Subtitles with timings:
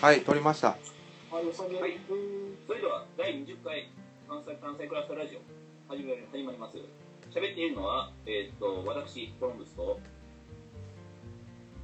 [0.00, 0.68] はい、取りました。
[0.68, 3.90] はい、それでは第20回
[4.28, 6.78] 関西関西クラスターラジオ始まり始まります
[7.30, 9.98] 喋っているのは、えーっと私コロンブスと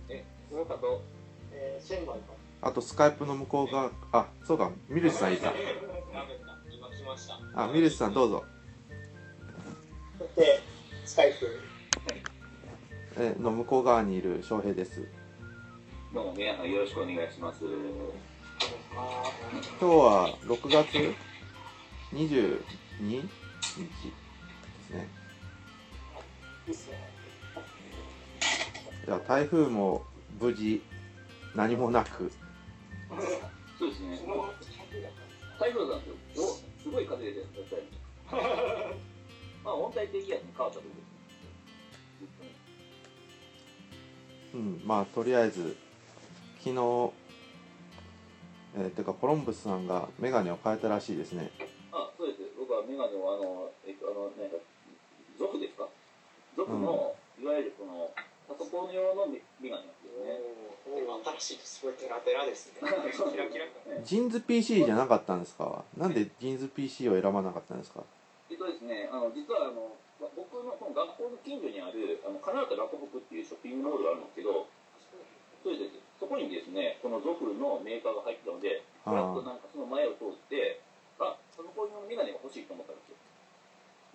[0.09, 1.03] えその他と
[1.53, 2.33] えー、シェンバイか。
[2.63, 5.51] あと、スカイプの向こう側、あ、そうか、ミルシさんいた。
[5.51, 7.65] 今来ました。
[7.65, 8.45] あ、ミルシさんどうぞ。
[10.37, 10.61] で、
[11.05, 11.61] スカイプ。
[13.19, 15.09] えの向こう側にいる翔平です。
[16.13, 17.65] どうも皆さんよろしくお願いします。
[18.97, 19.31] あ
[19.81, 21.15] 今日は6月
[22.13, 22.59] 22
[22.99, 23.21] 日
[26.67, 26.99] ですね。
[29.07, 30.03] じゃあ、台風も
[30.41, 30.83] 無事、
[31.55, 32.33] 何もなく、
[33.79, 34.19] そうですね。
[35.61, 37.81] 台風なんですよおすごい風で絶対
[39.63, 42.51] まあ温帯低気圧に変わったところですね。
[44.55, 45.77] うん、まあ、とりあえず、
[46.61, 47.13] 昨日、
[48.77, 51.51] えーてか、コロンブスさんがメガネを変えたらしいですね。
[51.93, 52.41] あそうです。
[52.59, 54.57] 僕はメガネをあのえっとあのなんか
[55.39, 55.89] 族ですか？
[56.57, 58.11] 族の、いわゆるこの
[58.47, 60.39] パソコン用のメメガネなんですよね。
[61.41, 61.81] 新しいとす。
[61.87, 62.81] ごいテラテラですね。
[62.85, 63.65] キラキラ。
[63.67, 64.05] 感。
[64.05, 65.85] ジーンズ PC じゃなかったんですか？
[65.97, 68.05] なんでジーンズ PC を選ばなかったんですか？
[68.51, 74.67] えっとですね、あの実はあのま僕のこの学校の近所にあるあのカナータラコフクっていうショッピングモールがあるんですけど、
[75.65, 80.85] そうですそこにですね、この Zoff のメーカーが入ってたので、ふらっとなんかその前を通って、
[81.19, 83.17] あそこのメガネが欲しいと思ったんですよ。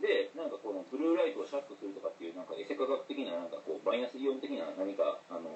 [0.06, 5.50] で、なんかこのブルーライトをシャットするとかっていうなんかエセ科学的ななんかこうマイナスイオン的な何かあの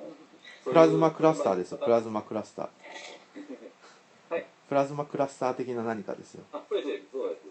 [0.66, 2.70] プラズマクラスターですよ、プラズマクラスター。
[4.34, 6.46] はいプラズマクラスター的な何かですよ。
[6.54, 7.50] あ、そうです、そうです。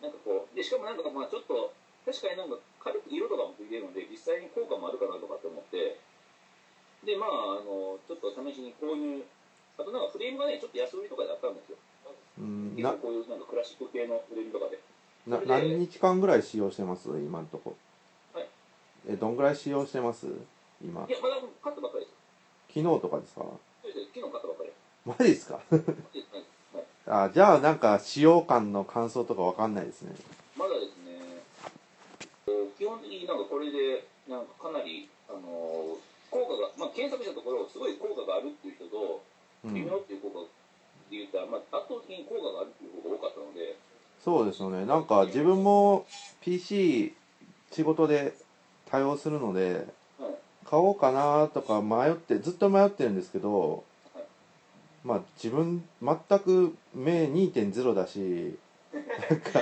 [0.00, 1.72] なんかこう、で、しかもなんかまあちょっと、
[2.04, 6.00] 確かになんか軽く色とかもついてるので、実際に効果もあるかなとかって思って、
[7.04, 9.22] で、まあ、あの、ちょっと試しに購入、
[9.78, 11.76] あとなんかフレームがね、ちょっと安売りとかであったんですよ。
[12.38, 14.78] うん、な結構、こういうなんかクラシック系のフレームとかで。
[15.26, 17.08] な何日間ぐらい使用してます？
[17.08, 17.76] 今んとこ。
[18.34, 18.46] はい
[19.08, 20.26] え、どんぐらい使用してます？
[20.82, 21.12] 今い。
[21.12, 22.16] や、まだ買ったばっかりです。
[22.68, 23.40] 昨日とかですか？
[23.82, 25.08] そうです、昨日買ったばっかりです。
[25.08, 25.54] マジですか？
[25.54, 30.14] はいはい あ、じゃあなんか使用感の感想とかわかんないですね。
[30.56, 31.42] まだですね、
[32.46, 35.96] えー基本的になんかこれで、なんかかなり、あのー
[36.30, 39.22] 効果が、まあ、検索したところ、すごい効果があるっていう人と、
[39.64, 39.74] うん。
[39.74, 40.40] 微妙っていう効果
[41.10, 43.76] で言ったら、まあ、圧倒的に効果があるっていう方が多かったので、
[44.24, 44.84] そうですよね。
[44.84, 46.06] なんか自分も
[46.42, 47.14] PC
[47.70, 48.34] 仕事で
[48.90, 49.86] 対応するので、
[50.18, 54.24] はい、買おうかなとか迷ってずっと迷ってるんですけどはい。
[55.04, 58.58] まあ自分全く目2.0だし
[58.92, 59.60] なんか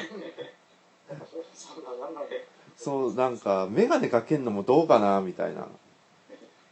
[2.77, 5.69] そうなんか眼鏡かけんのもどうかなみたいな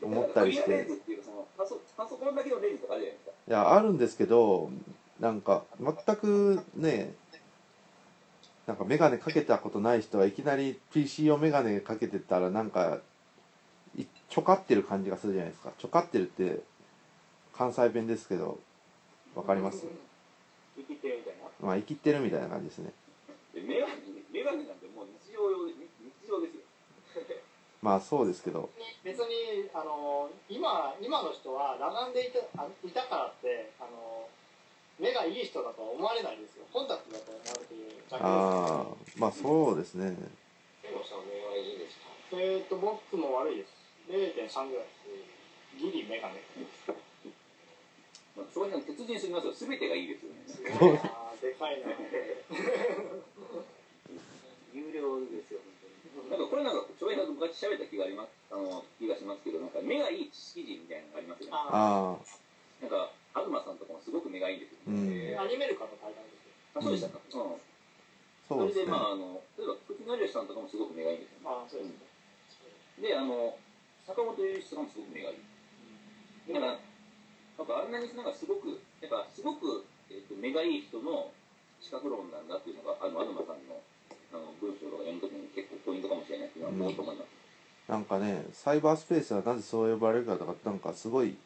[0.06, 3.32] 思ったりしていうそのパソコンだけのレンズとかあるじゃないですか。
[3.48, 4.70] いやあるんですけど
[5.20, 7.14] なんか全くね
[8.66, 12.98] なんか眼鏡かけたことない人はいきなり PC 用眼鏡かけてたらなんか
[13.96, 16.60] いちょかってる感じがするじゃないですかちょかってるって
[17.56, 18.58] 関西弁ですけど
[19.34, 19.86] わかります
[20.76, 21.66] 生きてるみたいな。
[21.66, 22.92] まあ生きてるみたいな感じですね
[23.54, 23.94] でメガネ、
[24.32, 26.66] メガネなんてもう日常用で、日常ですよ。
[27.82, 28.70] まあそうですけど
[29.04, 34.26] 別に、あの、今、今の人は裸眼でいたあいたからって、あの、
[34.98, 36.64] 目がいい人だとは思われないですよ。
[36.72, 40.10] コンタクトだと思われているだけですああまあそうですね
[40.82, 42.08] でもさん目はいいですか？
[42.32, 43.70] えーっと、僕も悪いです。
[44.08, 44.90] 0.3ぐらいで
[45.78, 45.78] す。
[45.78, 46.40] ギリメガネ。
[48.36, 49.52] まあ、そういうの鉄人すぎますよ。
[49.54, 51.00] すべてがいいですよね。
[51.40, 51.88] でかいな。
[54.74, 55.72] 有料ですよ、本
[56.26, 56.30] 当に。
[56.30, 56.86] なんかこれなんか、
[57.56, 61.56] 喋った気があります、あの、気がしますけど、なんか目がいい知識人みたいなのがありますよね。
[61.56, 62.20] あ
[62.84, 65.32] なんか、東さんとかもすごく目がいいんですよ、うね。
[65.32, 66.52] んーアニメルカの対談ですよ。
[66.76, 67.16] あ、そうでしたか。
[67.16, 67.56] うん。
[68.44, 71.48] そうですねれで、まあ、あの、例えば、福木成吉さんとかもすごく目がいいんですよ。
[71.48, 73.08] ああ、そうですね。
[73.08, 73.56] で、あの、
[74.04, 75.40] 坂本龍一さんもすごく目がいい。
[76.52, 81.32] だから、なんかあんなになんかすごく、なんかすごく、えっと目がいい人の
[81.80, 83.80] 資格論なんだっていうのが、あの、東さんの
[84.32, 87.35] あの文章とか読むときに結構ポイントかもしれないっていうのは思うと思います。
[87.88, 91.36] なんかねサイバースペースはなぜそう呼ばれるかとかなんかすごい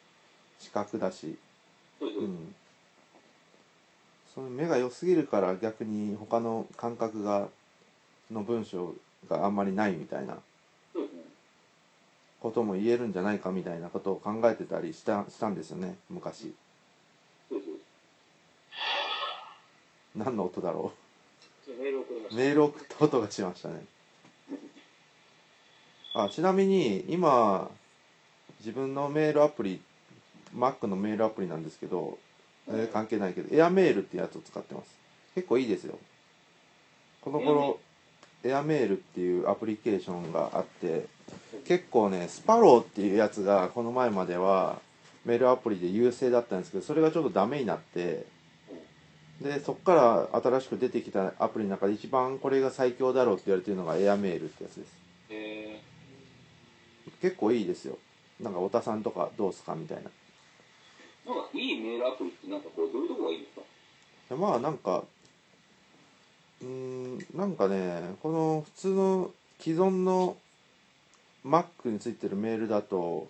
[0.59, 1.37] 資格だし。
[1.99, 2.55] そうん。
[4.33, 7.49] その目が良すぎるから逆に他の感覚が
[8.31, 8.95] の文章
[9.29, 10.37] があんまりないみたいな。
[12.39, 16.55] ことも言えるんじゃないかみたいなことを考えてたりしたしたんですよね昔。
[20.15, 20.91] 何の音だろ。
[21.67, 21.83] う？
[21.83, 23.85] メールを送った音がしましたね
[26.13, 27.69] あちなみに今
[28.59, 29.81] 自分のメールアプリ
[30.55, 32.17] Mac のメールアプリなんですけど、
[32.69, 34.95] えー関係ないけどエアメールってやつを使ってます。
[35.35, 35.97] 結構いいですよ。
[37.21, 37.79] この頃
[38.43, 38.93] エアメール？
[38.93, 41.05] っていうアプリケーションがあって
[41.65, 44.79] 結構ねスパローっていうやつがこの前までは
[45.25, 48.25] メールアプリで優勢だったんですけどそれがちょっとダメになって
[49.39, 54.93] でそこから新しく出てきたアプリの中で一番これが最強だろうって言われてるのがエアメールってやつです。
[54.95, 55.00] え
[57.21, 57.97] 結構いいですよ。
[58.39, 60.09] なんか太田さんとかどうすかみたいな。
[61.25, 63.61] ー、なんかいいメールアプリってなんかこうどういうとこがいいですか？
[64.29, 65.03] でまあなんか
[66.61, 70.35] うーんなんかねこの普通の既存の
[71.45, 73.27] Mac についてるメールだと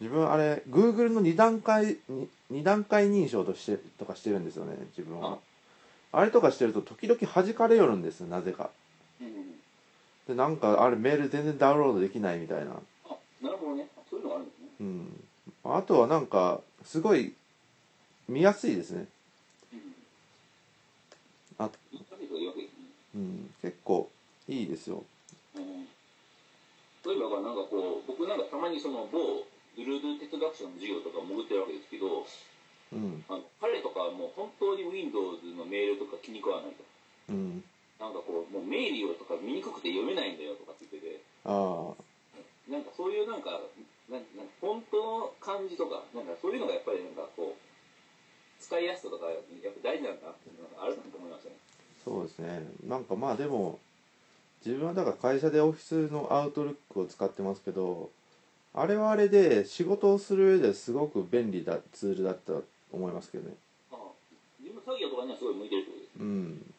[0.00, 5.38] 自分あれ Google の2段階に二段階認証としてとかしてるんですよね自分は。
[6.12, 6.24] あ。
[6.24, 8.70] れとかしてると時々弾かれよるんですよなぜか。
[9.20, 9.60] うん
[10.28, 12.72] でなんかあれメール全然ダウンロードできないみたいな。
[12.72, 12.74] あ
[13.42, 13.88] なるほどね。
[14.08, 14.68] そういうのがあるんですね。
[14.80, 15.24] うん。
[15.64, 17.34] あとはなんかすごい
[18.28, 19.06] 見やすいですね。
[19.72, 19.80] うん。
[21.58, 21.70] あ
[23.14, 23.54] うん。
[23.62, 24.10] 結構
[24.48, 25.04] いいですよ。
[25.56, 25.84] うん。
[25.84, 29.46] 例えばなんかこう僕なんかたまにその某
[29.76, 32.26] ブルード哲学者の授業とか潜ってるわけですけど
[32.92, 33.24] うん。
[33.28, 36.84] あの彼とかはもう本当に Windows のメールとか気に食わないと。
[37.30, 37.64] うん。
[37.98, 41.22] なんかこうもうメーリオとか見にくくて読めないんだよとかって言ってて。
[41.44, 42.09] ああ
[42.70, 43.58] なんかそういうなんか
[44.08, 51.56] なんなんか本当の感じとかなんかそういうのがやっぱりなんかこう使いやすさとかやっぱ大事なんだなっていうのがあるなと思いましたね。
[52.04, 52.62] そうですね。
[52.86, 53.78] なんかまあでも
[54.64, 58.10] 自分はだから会社でオフィスのアウトルックを使ってますけど
[58.74, 63.56] あれはあれで仕事をする上ですごく便利だツールだったと思いますけどね。
[63.90, 63.98] ああ
[64.60, 66.74] 自分作業とかにはすごい向いてるってことですうん。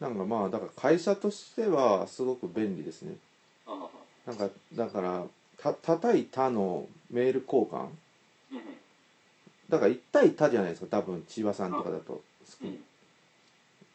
[0.00, 3.16] なんかまあだから会社としてはすごく便利ですね
[4.26, 5.24] なんかだから
[5.56, 7.88] た叩いたのメール交換？
[9.68, 12.22] だから1対他じゃないですか多分千葉さんとかだと。
[12.62, 12.78] うん。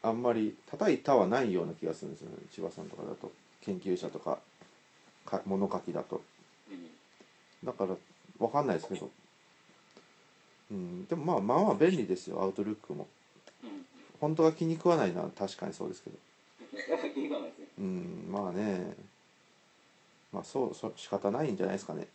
[0.01, 3.31] あんまり叩いたはないような気がするんですよね千葉さんとかだと。
[3.61, 4.39] 研究者とか
[5.25, 6.21] か物書きだと。
[6.69, 7.67] うん。
[7.67, 7.95] だから
[8.39, 9.09] わかんないですけど。
[10.71, 11.05] うん。
[11.07, 13.07] でもまあまあまあ便利ですよアウトルックも。
[13.63, 13.85] うん。
[14.21, 16.17] 本当は気に食わないのは確かにそうですけど。
[17.13, 17.65] 気に食わないですね。
[17.79, 18.95] うんまあね
[20.35, 22.07] まあそうそ仕方ないんじゃないですかね。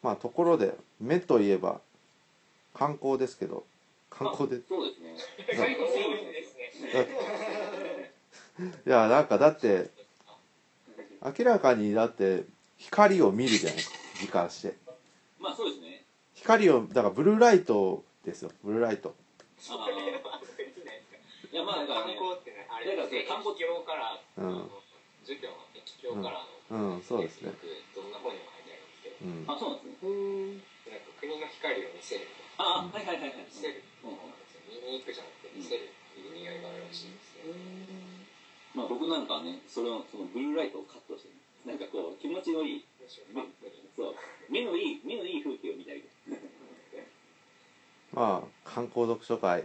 [0.00, 1.80] まあところで目といえば
[2.72, 3.64] 観光ですけど
[4.10, 4.58] 観光で。
[4.58, 5.16] あそうですね。
[8.86, 9.90] いやなんかだって
[11.20, 12.44] 明らかにだって
[12.78, 14.76] 光を見るじゃないですか時間して。
[15.40, 16.04] まあそうですね。
[16.34, 19.16] 光をだからブルーライトですよブルーライト。
[21.52, 24.70] いやまあだから観ね光ってねあれですね観光液境から、うん
[25.24, 27.52] 儒教の液境からの、うんそうですね。
[27.94, 29.44] どんな本にも書いてあるんですけどうん。
[29.48, 30.08] あそうなんですね。
[30.88, 31.00] なん。
[31.00, 32.26] か国の光を見せる
[32.58, 33.46] あはいはいはいはい。
[33.46, 34.16] 見せるうん。
[34.16, 37.52] そうなんですよ見に行くじゃなくて見せるっていう意味合いがあるらしいですね。
[38.74, 42.84] まあ僕なんかはねそれをそのブルーライトをカットしてねなんかこう気持ちのいい
[43.94, 44.14] そう
[44.50, 45.92] 目のいい目のいい風景を見た
[48.12, 49.64] まあ観光読書会。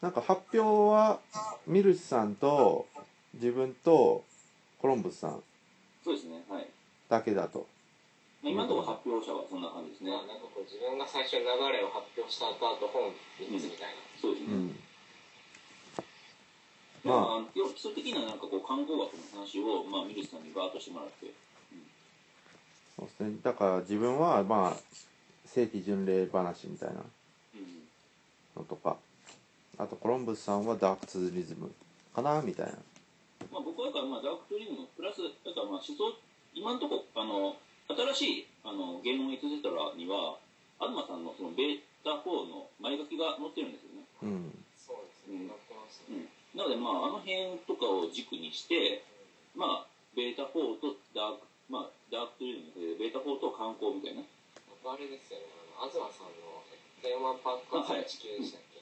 [0.00, 0.60] なんか発表
[0.92, 1.20] は
[1.66, 2.86] ミルシさんと
[3.34, 4.24] 自分と
[4.80, 5.42] コロンブスさん
[6.04, 6.66] そうですねはい。
[7.08, 7.66] だけだと。
[8.42, 10.10] まあ今のところ発表者はそんな感じですね。
[10.10, 14.76] まあなんかこう自分が最初流れを発表した後あと本3つみたいな、そうですね、うん。
[17.04, 21.32] まあ、あの基礎的ななんかこう観光学の話を、まあ、ミルスさんにバーッとしてもらって。
[22.96, 23.36] そうですね。
[23.42, 24.76] だから自分はまあ
[25.46, 26.96] 聖地巡礼話みたいな。
[26.96, 27.88] うん。
[28.56, 28.96] のとか。
[29.78, 31.70] あとコロンブスさんはダークツーリズム
[32.12, 32.72] かなみたいな
[33.50, 36.12] まあ、僕はだからまあダークトリズムプラスだからまあ思想
[36.54, 37.56] 今のとこあの
[38.14, 40.36] 新しいあの言論エトセトラには
[40.78, 44.06] 東さんのそのベータ4の前書きが載ってるんですよね。
[44.22, 44.64] うん。
[44.76, 45.48] そうですね、うん。
[45.48, 49.02] なってますね、なのでまああの辺とかを軸にして
[49.56, 54.22] まあベータ4とダークまあダークトリズムでベータ4と観光みたいな。
[54.88, 55.46] あれですよね。
[55.76, 56.62] あの東さんの
[57.02, 58.80] テーマパーク活地球でしたっけ？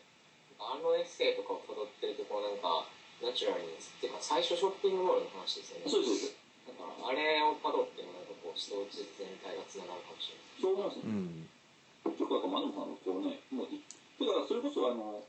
[0.58, 2.88] あのエッセイとかを辿ってるとこうなんか
[3.24, 5.88] ナチュラルにっていうか最初ショッピングモールの話ですよね。
[5.88, 6.36] そうです
[6.68, 6.72] そうです。
[6.72, 10.60] だからあれを辿ってもなんかこう指導地全体がつながるかもしれない。
[10.60, 12.14] そう思いますねうん。
[12.16, 15.24] ちょっとだから窓さんのこうねもういだからそれこそあの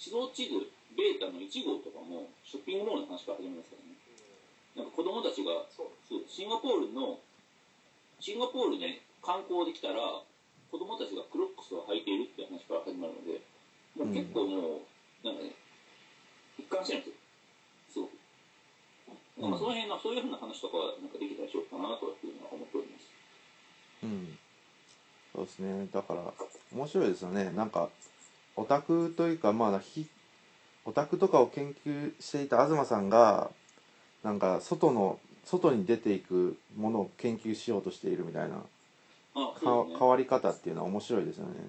[0.00, 3.98] 指導地図ベータの1号とかもショッピングモールの話から始めますからね。
[4.78, 7.18] なんか子供たちがそうそうシンガポールの
[8.18, 10.22] シンガポールね観光できたら
[10.70, 13.42] 子供たちがクロックスを履いているっていう話から始まるので
[13.96, 14.86] もう結構も
[15.24, 15.56] う、なんかね
[16.58, 17.17] 一貫してるんで
[19.40, 19.50] うん。
[19.50, 23.10] まあその辺のそういうふうな話とかはなんかできたらしようかなという思っております。
[24.02, 24.38] うん。
[25.34, 25.88] そうですね。
[25.92, 26.22] だから
[26.74, 27.50] 面白いですよね。
[27.54, 27.88] なんか
[28.56, 30.06] オタクというかまあひ
[30.84, 33.50] オタクとかを研究していた東さんが
[34.24, 38.56] なんか外の外に出ていくものを研究しようとしているみたいな
[39.34, 41.68] あか変わり方っていうのは面白いですよね。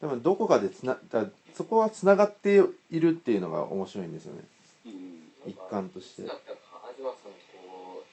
[0.00, 4.40] でもどこかでつなだそこはつながっているっていうのが面白いんですよね。
[4.86, 6.24] うん一環として。
[6.24, 8.08] だったか東さんこう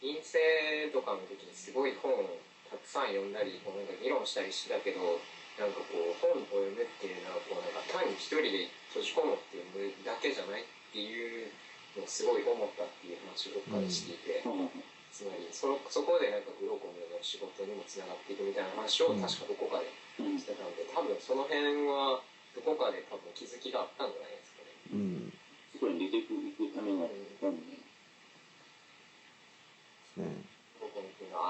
[0.00, 2.38] 陰性とかの時にすごい本を
[2.70, 5.20] たくさん読んだりこうなんか議論したりしてたけど
[5.60, 11.12] なんかこう本を読むっていうのはこうなんか単に一人で閉じこもって読むだけじゃないってい
[11.44, 11.52] う
[11.96, 14.72] のをすごい思ったっていう話をどっかでしていて、うん。
[15.12, 19.92] つまりそのそこでなんかグロコムの仕事にもつながっていくみたいな話を確かどこかで
[20.24, 22.24] うんしてたので多分その辺は
[22.56, 24.72] どこかで多分気づきがあったんじゃないですかね。
[24.96, 25.41] うん
[25.82, 26.30] 外に出ていく
[26.74, 27.08] ためうのは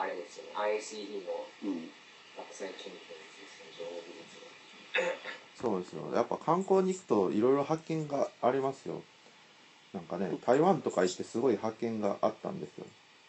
[0.02, 0.50] あれですよね。
[0.56, 1.90] ICD のうん
[2.36, 2.96] 学際研究で
[3.44, 5.72] すね情報技術の。
[5.72, 6.14] そうですよ。
[6.14, 9.02] やっぱ観光に行くといろいろ発見がありますよ。
[9.92, 12.86] なんかね台湾とか行ってすごい発見があったんですよ。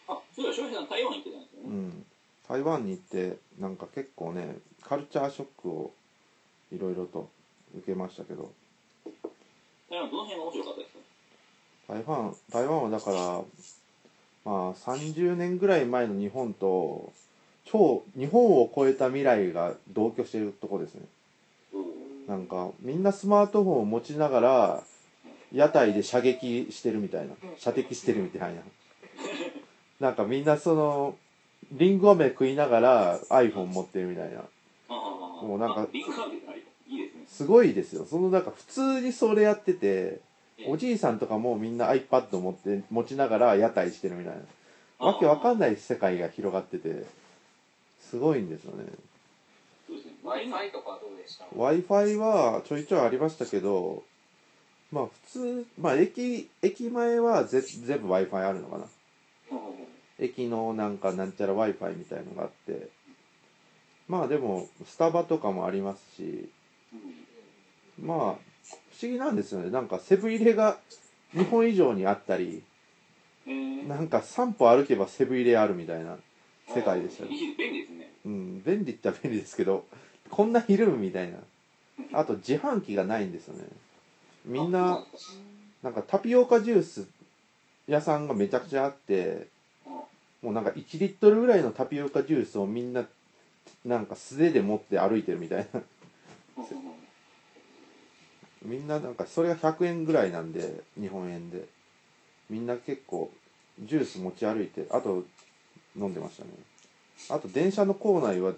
[0.08, 1.68] あそうだ翔平さん台湾行ってたんですよね。
[1.68, 2.06] うん。
[2.48, 5.92] 台湾に行ってなんか結構ねカルチャーショックを
[6.72, 7.28] いろいろと
[7.76, 8.50] 受けましたけど。
[9.90, 10.93] 台湾どの辺が面白かったですか？
[11.88, 13.16] 台湾台湾はだから
[14.44, 17.12] まあ30年ぐらい前の日本と
[17.64, 21.02] 超日本を超えた未来が同居しているとこですね。
[22.28, 24.82] なんかみんなスマートフォンを持ちながら
[25.52, 27.34] 屋台で射撃してるみたいな。
[27.58, 28.62] 射的してるみたいな。
[30.00, 31.16] なんかみんなその
[31.72, 34.42] リンゴ飴食いながら iPhone 持ってるみたいな。
[34.88, 35.86] もうなんか
[37.26, 38.06] すごいですよ。
[38.08, 40.33] そのなんか普通にそれやっててええ
[40.66, 44.42] おじいさんとかもみんな iPad 持って持ちながら屋台してるみたいな。
[44.98, 47.04] わけわかんない世界が広がってて
[48.00, 48.84] すごいんですよね。
[50.22, 54.02] w i f i とかどうでした？W i f i はちょいちょいありましたけど
[54.90, 58.84] まあ普通まあ駅駅前はぜ全部 w i f i あるのかな。
[60.18, 62.88] 駅のなんかなんちゃら w i f i みたいのがあって。
[64.06, 66.48] まあでもスタバとかもありますし
[67.98, 68.06] うん。
[68.06, 68.53] まあ不
[69.04, 69.70] 思議なんですよね。
[69.70, 70.78] なんかセブン入れが
[71.32, 72.62] 日本以上にあったり
[73.46, 73.88] えー。
[73.88, 76.16] なんか3歩歩けばセブン入れあるみたいな
[76.74, 78.12] 世界でしたね便利ですね。
[78.24, 79.84] うん便利っちゃ便利ですけど
[80.30, 81.38] こんないるみたいな。
[82.12, 83.64] あと自販機がないんですよね。
[84.44, 85.04] みんな
[85.82, 87.06] なんかタピオカジュース
[87.86, 89.48] 屋さんがめちゃくちゃあって
[90.42, 93.04] もうなんか1リットルぐらいのタピオカジュースをみんな
[93.84, 95.80] なんか素手で持って歩いてるみたいな
[98.64, 101.66] みんななんかそれが100円ぐらいなんで日本円で。
[102.50, 103.30] みんな結構
[103.80, 105.24] ジュース持ち歩いてあと
[105.96, 106.50] 飲んでましたね。
[107.30, 108.52] あと電車の構内は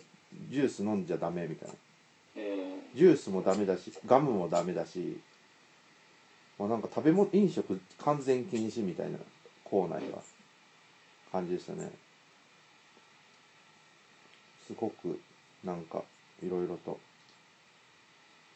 [0.50, 1.74] ジュース飲んじゃダメみたいな。
[2.36, 5.20] えジュースもダメだしガムもダメだし、
[6.58, 9.18] まあ、なんか食べ物飲食完全禁止みたいな
[9.64, 10.22] 構内は。
[11.32, 11.90] 感じでしたね。
[14.66, 15.20] すごく
[15.62, 16.02] なんか
[16.42, 16.98] いろいろと。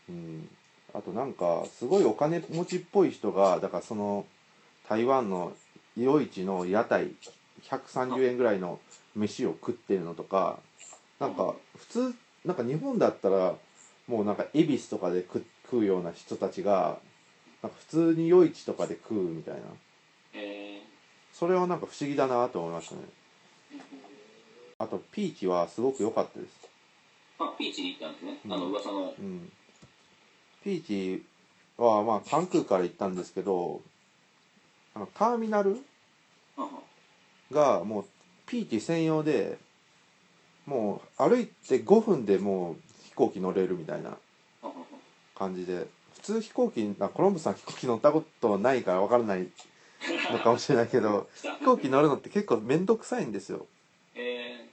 [0.09, 0.49] うん
[0.95, 4.27] あとなんかすごいお金持ちっぽい人がだからその
[4.89, 5.53] 台湾の
[5.97, 7.13] 夜市の屋台
[7.63, 8.81] 130円ぐらいの
[9.15, 10.59] 飯を食ってるのとか
[11.19, 13.55] なんか普通なんか日本だったら
[14.07, 16.99] もうなんか恵比寿とかで食食うような人たちが
[17.63, 19.61] なんか普通に夜市とかで食うみたいな。
[21.33, 23.03] それはなんか不思議だなと思いましたね。
[24.79, 26.69] あとピーチはすごく良かったです。
[27.39, 28.39] ーあピーチに行ったんですね。
[28.45, 29.15] あのうん噂の。
[29.19, 29.53] うん
[30.65, 31.25] ピーチ
[31.77, 33.81] はまあ関空から行ったんですけど
[34.95, 35.79] あのターミナル
[36.57, 36.69] あ
[37.53, 38.05] がもう
[38.47, 39.59] ピーチ専用で
[40.67, 44.17] もう歩いて5分でもう飛行機乗れるみたいな
[45.35, 45.87] 感じで。
[46.21, 49.49] 普通飛行機あコロンブスさん飛行機乗ったことないから分からない
[50.31, 53.67] のかもしれないけど飛行機乗るのって結構面倒くさいんですよ。
[54.15, 54.67] え。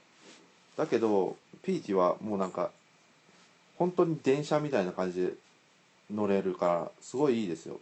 [0.76, 2.70] だけどピーチはもうなんか
[3.78, 5.32] 本当に電車みたいな感じで
[6.12, 7.80] 乗れるからすごいいいですよ。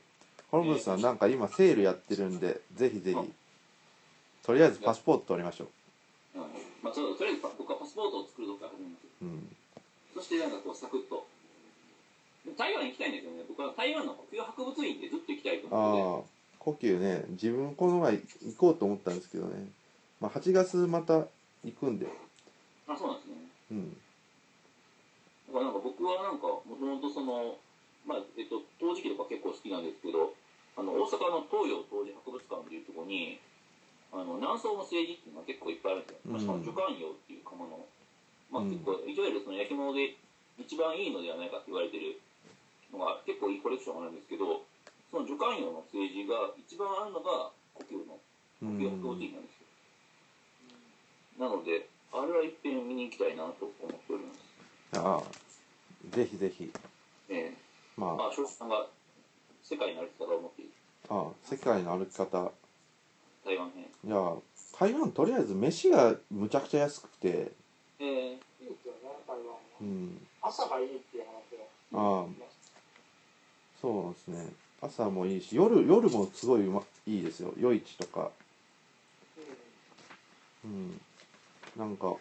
[0.51, 3.33] コロンブスさんなんか今セールやってるんでぜひぜひ。
[4.45, 6.43] とりあえずパスポート取りましょーうん。
[6.83, 9.57] まあそうとりあえず僕はパスポートを作るとこから始めますううん。
[10.15, 11.27] そしてなんかこうサクッと。
[12.57, 13.43] 台湾行きたいんですよね。
[13.49, 19.71] 僕は台湾の国境博物院でずっと行きたいと思っててああ故宮ね自分この前行こうと思ったんですけどね、
[20.21, 21.27] まあ、8月また
[21.65, 22.07] 行くんで。
[22.87, 23.35] あそうなんですね。
[23.73, 23.97] うん。
[25.51, 27.59] だからなんか僕はなんかもともとその
[28.07, 30.33] まあえっと陶磁器とか結構好きなんですけど
[30.79, 33.39] あの大阪の東洋陶磁博物館っていうところに
[34.15, 36.41] あの南宋の政治っていうのが結構いっぱいあるんですよ、うん。
[36.41, 37.85] しかも助官窯っていう窯の
[38.47, 40.15] まあ、うん結構いわゆるその焼き物で
[40.57, 42.23] 一番いいのではないかって言われてる
[42.95, 44.63] のが結構いいコレクションがあるんですけど
[45.11, 48.21] その助監用の政治が一番あるのが故宮のう
[48.63, 49.67] 故宮んの標的なんです
[51.43, 54.47] よ、なのであれは一遍見に行きたいなと思っております。
[54.95, 56.71] ああぜひぜひ。
[57.29, 57.66] ええ
[57.97, 58.87] ままあ庄司さんが
[59.63, 60.71] 世界の歩き方を持っている
[61.09, 62.53] ああ世界の歩き方。
[63.45, 63.85] 台湾編。
[64.05, 64.33] いや
[64.79, 67.53] 台湾とりあえず飯がむちゃくちゃ安くて。
[67.99, 68.33] ええ。
[68.33, 69.55] いいですよね台湾は。
[69.81, 70.27] うん。
[70.43, 71.35] 朝がいいっていう話
[71.95, 72.27] がああ。
[73.81, 74.53] そうですね。
[74.83, 77.55] 朝もいいし夜夜もすごいうまいいですよ。
[77.59, 78.31] 夜市とか。
[80.65, 81.01] うん。
[81.77, 82.15] なんか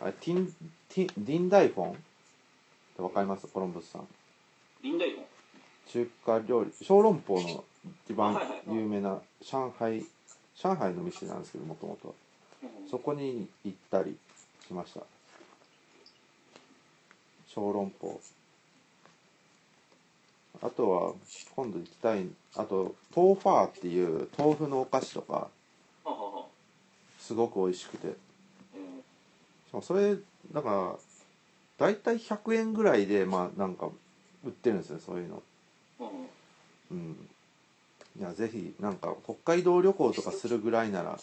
[0.00, 0.46] あれティン
[0.88, 1.92] ティンディンダイフォン？
[1.92, 1.94] っ
[2.96, 3.46] てわかります？
[3.46, 4.08] コロンブスさん
[4.82, 5.24] 林大門
[5.86, 7.64] 中華料理小籠包の
[8.06, 10.04] 一番有名な上海
[10.56, 12.14] 上海の店なんですけどもともと。
[12.90, 14.16] そこに行ったり
[14.66, 15.00] しました。
[17.46, 18.20] 小籠包。
[20.62, 21.12] あとは
[21.54, 25.48] 今度行きたいあとトーファーっていう豆腐のお菓子とか
[27.18, 28.08] すごく美味しくて。
[28.08, 29.02] え
[29.68, 30.16] しかもそれ
[30.52, 30.94] だから
[31.78, 33.90] 大体100円ぐらいでまあなんか
[34.46, 35.42] 売ってるんですよそういうの。
[36.00, 36.04] え
[36.90, 36.98] うん。
[36.98, 37.28] うん。
[38.18, 41.18] いやぜひなんか北海道旅行とかするぐらいなら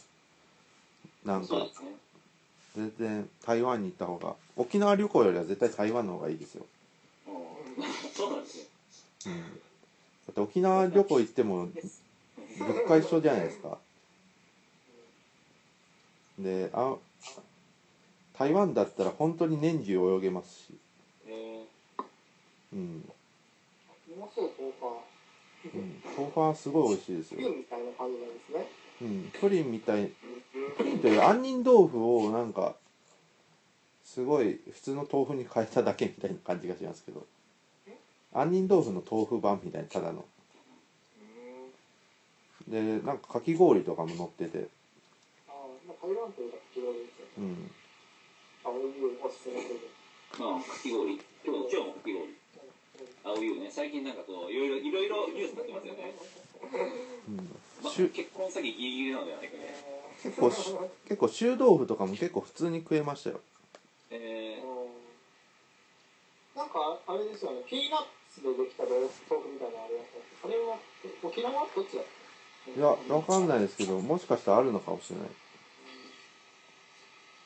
[1.25, 1.68] なんか
[2.75, 6.65] 全然台湾に行った方が沖縄旅行よりは絶対台湾の方がいいですよ、
[7.27, 7.84] うん。
[8.13, 8.63] そうなんですね
[9.25, 9.48] うん、だ
[10.32, 11.74] って沖縄旅行行っても物
[12.88, 13.77] 価一緒じゃないですか。
[16.38, 16.96] であ
[18.38, 20.75] 台湾だったら本当に年中泳げますし、え
[22.74, 23.10] うん。
[24.15, 24.94] うまそう豆腐は
[25.74, 27.80] うん、豆腐はすごい美味しいですよピンみたい。
[27.80, 28.68] な感じなんですね
[29.01, 30.12] うん、プリンみたい
[30.77, 32.75] プリンという杏仁豆腐をなんか
[34.03, 37.25] すごい普通の豆腐に変えただけみたいな感じがしますけど。
[38.33, 40.25] 杏仁豆腐の豆腐版みたいなただの。
[42.68, 44.68] でなんかかき氷とかも乗ってて。
[45.48, 45.53] ああ
[45.88, 47.72] まあ台湾というか広いですようん。
[48.64, 48.83] 青い
[49.24, 49.79] おすすめする
[50.40, 51.14] まあかき氷。
[51.14, 52.36] 今日今日もかき氷
[53.24, 53.70] 青いよね。
[53.72, 56.13] 最近なんかこういろいろいろいろニュースになってますよね、
[57.27, 57.37] うん。
[57.83, 59.75] まあ、しゅ結婚詐欺ギリギリなのではないかね。
[60.24, 63.42] 結構し結構臭豆腐とかも結構普通に食えましたよ。
[64.11, 66.57] えー。
[66.57, 67.61] なんかあれですよね。
[67.68, 69.09] ピーナッツでできた豆腐
[69.51, 70.09] みたいなのありまし
[70.42, 70.48] た。
[70.48, 70.77] あれは
[71.24, 72.05] 沖縄どっちだっ
[72.75, 75.27] いやわかんないですけどもしかしたらあるのかもしれない。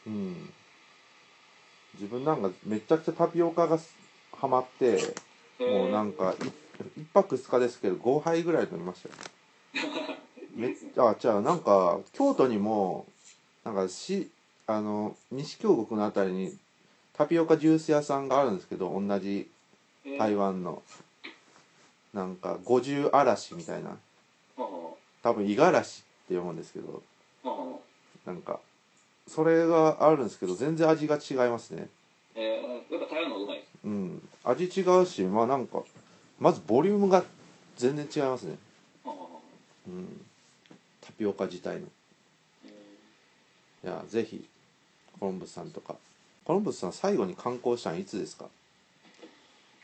[0.07, 0.53] うん。
[1.95, 3.79] 自分なんかめちゃくちゃタピオカが
[4.33, 4.99] ハマって
[5.59, 9.15] もうなんかい一泊二日ですけど5杯ぐらい飲みましたよ
[10.55, 13.05] めっあじゃあなんか京都にも
[13.63, 14.29] なんかし
[14.67, 16.57] あの西京極のあたりに
[17.13, 19.49] タピオカジュース屋さんがあるんですけど同じ
[20.17, 20.81] 台湾の。
[22.13, 23.97] なんか五十嵐みたいな。
[25.21, 27.03] 多分五十嵐って読むんですけど。
[28.25, 28.59] なんか
[29.27, 31.87] それがあるんですけど全然味が違いますね。
[32.35, 35.83] えー、やっぱ台湾のうまいうん味違うしまあなんか
[36.39, 37.23] まずボリュームが
[37.75, 38.55] 全然違いますね。
[39.87, 40.25] うん。
[41.01, 41.87] タピオカ自体の。
[43.83, 44.45] いやぜひ
[45.19, 45.95] コロンブスさんとか。
[46.45, 48.45] コロンブスさん最後に観光したのいつですか？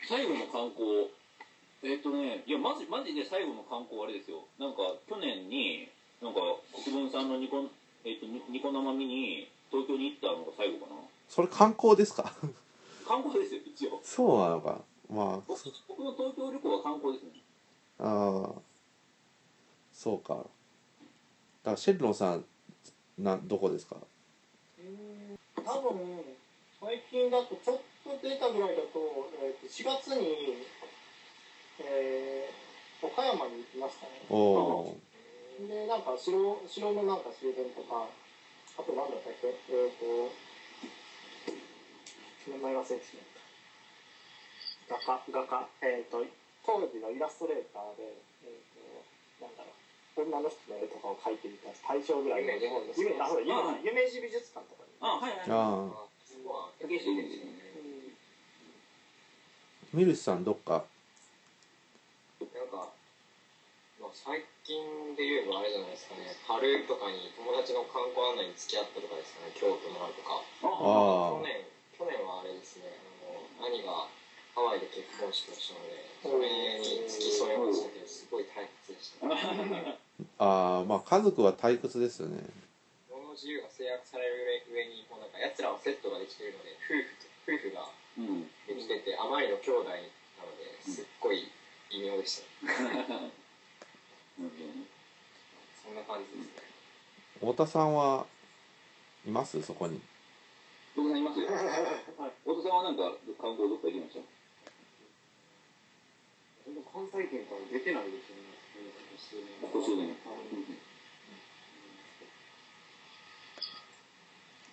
[0.08, 1.10] 最後の観光。
[1.82, 4.44] えっ、とねいやマジマジで最後の観光あれですよ。
[4.58, 5.88] なんか去年に
[6.22, 6.40] なんか
[6.84, 7.64] 国分さんのニコ,、
[8.04, 11.00] えー、とニニコ生見に東京に行ったのが最後かな。
[11.28, 12.32] それ観光ですか？
[13.06, 14.00] 観光ですよ一応。
[14.02, 14.80] そうなのか。
[15.10, 15.40] まあ。
[15.46, 17.30] 僕僕の東京旅行は観光ですね。
[17.98, 18.60] ああ。
[19.92, 20.34] そうか。
[20.34, 20.50] だか
[21.72, 22.44] らシェルロンさん
[23.18, 23.96] などこですか？
[25.64, 26.24] 多分
[26.80, 30.58] 最近だとちょっと出たぐらいだと,、えー、と4月に、
[31.80, 32.64] えー
[33.04, 34.12] 岡山に行きましたね。
[34.30, 34.36] お
[34.88, 34.96] お
[35.60, 38.08] でなんか城城のなんか周辺とか
[38.78, 39.48] あと何だったっけ？
[39.68, 40.32] えっ、と
[42.50, 45.00] 名前忘れてしまった。
[45.08, 46.24] 画家画家えっ、と
[46.66, 48.12] 当時のイラストレーターで
[48.44, 48.60] えっ、
[49.40, 55.40] となんだろう女の人の絵とかを描いていた大正ぐらいの日本の夢あほら夢夢二美術館とかにあはいはい。
[55.50, 56.06] ああ。
[56.28, 57.52] そこは竹下ですね
[59.92, 60.84] ミルシさんどっか？
[62.40, 62.90] なんか、
[64.02, 66.26] まあ、最近で言えばあれじゃないですかね。
[66.46, 69.54] 春とかに友達の観光案内に付き合ったとかですかね。
[69.54, 70.42] 京都のあるとか。
[70.66, 71.38] あ。
[71.38, 71.62] 去年
[71.98, 72.84] 去年はあれですね
[73.60, 74.08] あの兄が
[74.54, 79.26] ハワイで結婚式をしたのでそれに付き添いましたけどすごい退屈でした。
[80.38, 82.38] ああまあ家族は退屈ですよね。
[83.10, 90.00] 物の自由が制約される上にもうなんか奴らはセットができているので夫婦と夫婦がうんできててあまりの兄弟なの
[90.56, 91.50] ですっごい
[91.90, 92.74] 微妙でした、ね
[95.84, 96.62] そんな感じですね。
[97.40, 98.26] 太田さんは
[99.26, 99.60] います？
[99.62, 100.00] そこに
[100.96, 101.40] 僕さんいます？
[101.40, 104.22] よ太田さんはなんか観光どっか行きました？
[106.94, 109.58] 関西圏から出てないですよね。
[109.60, 110.14] ここ数年。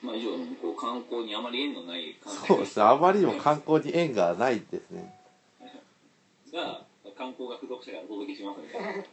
[0.01, 2.85] まあ以上こう観光にあまり縁のない関そうですね。
[2.85, 5.13] あまりにも観光に縁がないですね。
[6.53, 6.85] が
[7.17, 8.87] 観光学読者がお届けしますみたいな。
[8.97, 9.09] だか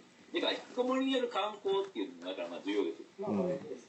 [0.46, 3.06] ら引きこもりによる観光っていうのもだからまあ重要ですよ。
[3.20, 3.84] まあまあいいです。
[3.84, 3.87] ね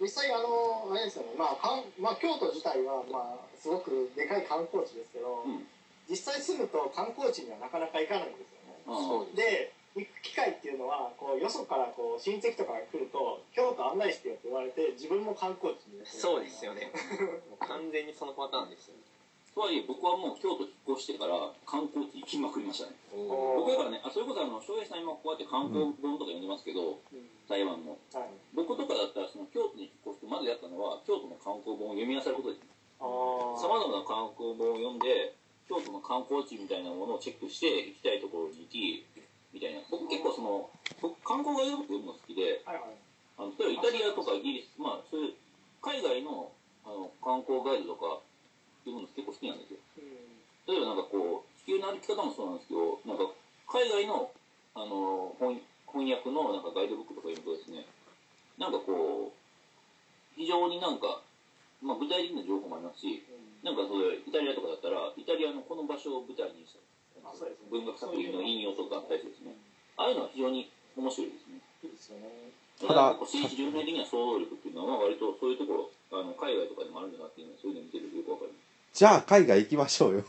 [0.00, 1.34] 実際あのあれですよね。
[1.38, 5.66] まあかんまあ京都自体はまあすごくでかい観光地ですけど、うん。
[6.10, 9.32] 実際住むと観光地にはなかなか行かないんですよね。
[9.34, 16.90] で行く機会っていうのはこうよそからこう親戚とかが来ると京都案内してよって言われて自分も観光地にそうですよね。
[17.48, 19.02] もう完全にそのパターンですよね
[19.54, 21.36] とはいえ僕はもう京都引っ越してから
[21.68, 22.96] 観光地行きまくりましたね。
[23.12, 27.98] お僕だからね、あそれこそあの翔平さん今こうやって観光本とか読んでますけど、うん台湾の。
[28.16, 32.64] はい僕とかだったらその京都に引っ越してまずやったのは京都の観光本を読み漁ることです。
[33.60, 35.36] さまざまな観光本を読んで
[35.68, 39.04] 京都の観光地みたいなものをチェックして行きたいところに行き
[39.52, 42.96] みたいな僕結構その僕観光ガイドブック読むの好きではいはい
[43.36, 45.34] あの例えばイタリアとかイギリスまあそういう
[45.82, 46.52] 海外の
[46.84, 48.22] あの観光ガイドとか
[48.84, 49.80] 読むの結構好きなんですよ。
[49.98, 50.74] うん。
[50.74, 53.30] 例えばなんかこう地球の歩き方もそうなんですけどなんか
[53.70, 54.30] 海外の
[54.74, 57.84] あの翻翻訳のなんかガイドブックとか読むとですね
[58.56, 59.36] なんかこう
[60.34, 61.20] 非常になんか、
[61.84, 63.20] まあ、具体的な情報もありますし
[63.60, 66.80] なんかそれイタリアとかだったらイタリアのこの場所を舞台にした
[67.70, 69.52] 文学作品の引用とかあったりですね
[69.96, 71.60] ああいうのは非常に面白いですね。
[71.84, 72.52] いいですよね。
[72.80, 78.52] ただこう聖地巡礼的な想像力っていうのは割とそういうところあの海外とかでもあるんだなっていうのはそういうのを見てるとよくわかる
[78.92, 80.24] じゃあ海外行きましょうよ。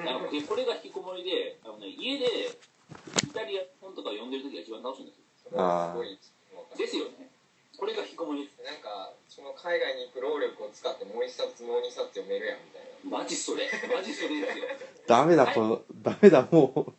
[0.00, 5.52] あのでこれが引きこもりであの、ね、家でイタリア本とか読んでる時が一番楽しいんですよ。
[5.52, 6.18] それはすごい
[6.56, 7.28] わかるですよね。
[7.76, 8.64] これが引きこもりです。
[8.64, 13.12] なんかその海外に行く労力を使ってもう一冊もう二冊読めるやんみたいな。
[13.12, 13.68] マジそれ。
[13.92, 14.64] マジそれですよ。
[15.04, 16.96] ダメだこのダメだもう。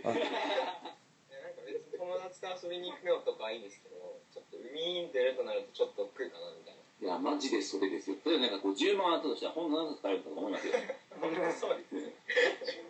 [0.00, 4.00] でなんか別に友達と遊びに行くのとかいいんですけど
[4.32, 6.73] ちょっと海に出るとなるとちょっと億劫かなみたいな
[7.04, 8.16] いやマジでそれですよ。
[8.24, 10.72] 例えばなんかこう10万あったとしたら本何冊買えるとか思いますよ。
[11.20, 12.14] 本当そうですね。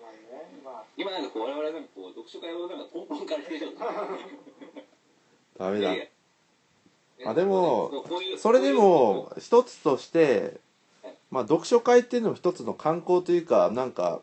[0.00, 0.60] まあね。
[0.64, 0.84] まあ。
[0.96, 3.74] 今なんかこう我々なんかこう読書会をなんかポンポン借りてるじゃん
[5.58, 5.94] ダメだ。
[5.94, 6.10] いやい
[7.18, 7.30] や。
[7.30, 8.04] あでも
[8.38, 10.60] それでも一つとして
[11.32, 14.22] まあ読書会っていうのも一つの観光というかなんか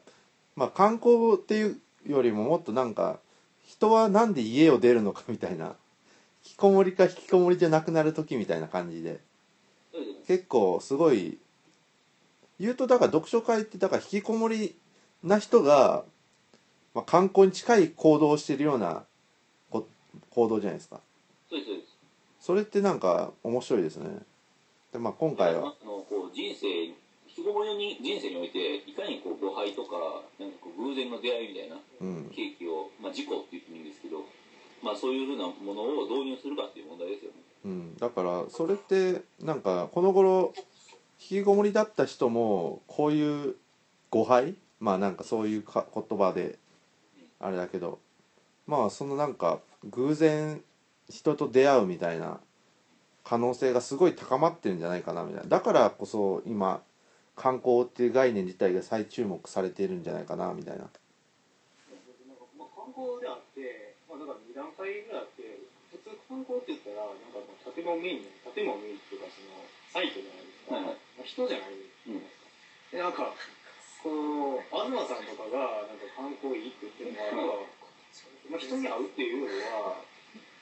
[0.55, 3.19] まあ観光っていうよりももっとなんか
[3.65, 5.75] 人はなんで家を出るのかみたいな。
[6.43, 9.19] 引きこもりか引きこもりじゃなくなる時みたいな感じで
[10.31, 11.37] 結構すごい
[12.57, 14.77] 言うとだから読書会ってだから引きこもり
[15.21, 16.05] な人が、
[16.95, 19.03] まあ、観光に近い行動をしてるような
[19.69, 19.89] こ
[20.29, 21.01] 行動じゃないですか。
[21.49, 21.97] そうですそうです。
[22.39, 24.07] それってなんか面白いですね。
[24.93, 25.75] でまあ今回は。
[25.81, 26.95] あのこう人生引
[27.35, 32.31] きこもりに人生においていかにこう誤配とかなんかこう偶然の出会いみたいなうん。
[32.31, 34.23] 契機を、まあ、事故って言ってもいいんですけど、
[34.81, 37.50] まあ、そういうふうなものを導入するかっていう問題ですよね。
[37.65, 40.53] うん、だからそれってなんかこの頃
[41.19, 43.55] 引きこもりだった人もこういう
[44.09, 44.55] 誤配？
[44.79, 46.57] まあなんかそういうか言葉で
[47.39, 47.99] あれだけど。
[48.67, 50.61] まあそのなんか偶然
[51.09, 52.39] 人と出会うみたいな
[53.25, 55.49] 可能性がすごい高まってるんじゃないかなみたいな。
[55.49, 56.81] だからこそ今
[57.35, 60.83] 観光っていう概念自体が再注目されているんじゃないかなみたいな。
[62.57, 65.25] まあ、観光であって、まあ、だから2段階ぐらい
[66.31, 71.03] 観光って言ったらなんかもう建物メイン建物メインっていうかそのサイトじゃないですか、はいはい。
[71.19, 73.35] まあ、人じゃないですか、でなんか
[73.99, 77.67] こう東さんとかがなんか観光いいって言ってるのはなんか、
[78.47, 79.99] まあ、人に会うっていうよりは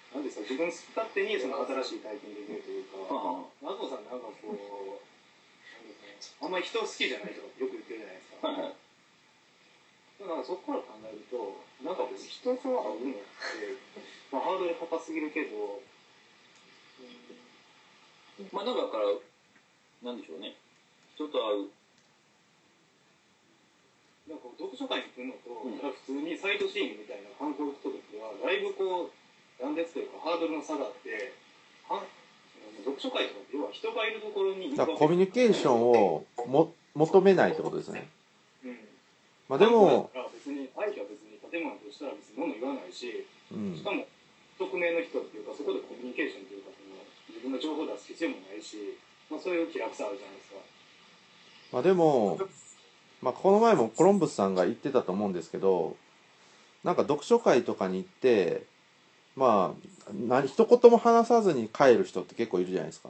[0.10, 8.89] なんですか自分勝手にその新しい体験できるというかは東さんなんかこうなんですかねあんまり人好きじゃないとかよく言ってるじゃないですか、はいはい
[10.20, 13.80] なんかそこから考えると、なんか人と会うのって、
[14.32, 15.80] まあ、ハードル高すぎるけど、
[18.52, 19.20] まあだから
[20.04, 20.56] なんでしょうね。
[21.16, 21.72] 人と会う。
[24.32, 25.76] なんか読書会に来るのと、うん。
[25.76, 31.34] 普通にサイトシーイングみたいな観光行くときは、だいぶこう、断絶というか、ハードルの差があって、
[31.90, 32.06] は
[32.86, 38.00] 読書会とか要は人がいるところにコミュニケーションをも求めないってことですね。
[38.00, 38.08] うん、
[39.50, 43.76] まあでも、別に、相手は別に建物としたら別に物言わないし、うん。
[43.76, 44.06] しかも、
[44.62, 47.02] 匿名の人っていうか、そこでコミュニケーションというか、その
[47.34, 48.94] 自分の情報を出す必要もないし、
[49.28, 50.62] まあ、そういう気楽さあるじゃないですか。
[51.74, 52.40] まあでも、
[53.22, 55.98] まあ、この前もコロンブスさんが言ってたと思うんですけど
[56.84, 58.64] なんか読書会とかに行って
[59.36, 63.10] まあ何一言も話さずに帰る人って結構いるじゃないですか。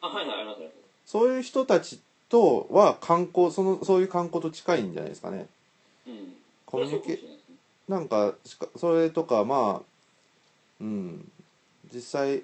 [0.00, 0.70] あはいはいありますね
[1.04, 5.36] そういう人たちとは観光そのそういう観光と近いんじゃないですかね。
[5.38, 5.48] うん
[6.66, 7.38] コミュニケそれはそうかもしれ
[7.88, 8.34] なんか
[8.76, 9.82] それとかまあ
[10.80, 11.30] うん
[11.92, 12.42] 実際、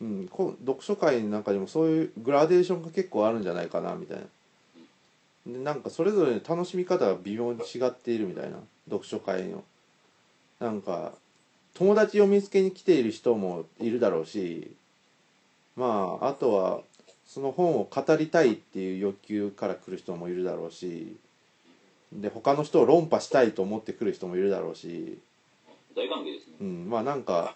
[0.00, 4.24] うん、こ読書会の中にもそういうグラデーションが結構あるんじゃないかなみたいな。
[5.52, 8.56] でなんかそれぞれの楽しみ方が微妙に違っているみたいな
[8.88, 9.62] 読書会の。
[10.60, 11.12] なんか
[11.74, 14.74] 友達を見つけに来ている人もいるだろうし
[15.76, 16.80] まああとは
[17.26, 21.16] その本を語りたいっていう欲求から来る人もいるだろうし
[22.12, 25.18] で他の人を論破したいと思ってくる人もいるだろうし、
[25.94, 26.54] 大歓迎ですね。
[26.60, 27.54] うん、まあなんか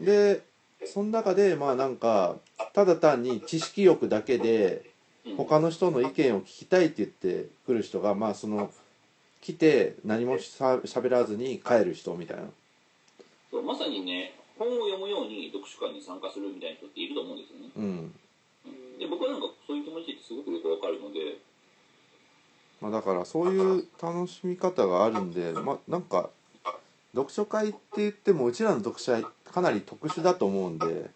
[0.00, 0.42] で
[0.84, 2.36] その中でまあなんか
[2.72, 4.90] ただ単に知識欲だけで
[5.26, 5.36] うん。
[5.36, 8.70] 他の人の意見を聞きたいって言ってくる人がまあその
[9.42, 12.44] 来て何もしゃ喋らずに帰る人みたいな。
[13.50, 17.70] そうまさにね本を読むように読書会に参加するみたいな人っていると思うんですよね。
[17.74, 18.14] うん。
[18.98, 21.38] で僕はなんかそういう気持ちってすごくよくわかるので
[22.80, 26.30] まあ、だからそういう楽しみ方があるんでまあなんか
[27.16, 30.84] 読書会って言ってもうちらの読書会かなり特殊だと思うんで。
[30.84, 30.92] うん。
[30.92, 31.08] うん。